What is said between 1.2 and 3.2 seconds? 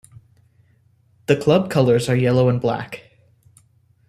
The club colours are yellow and black.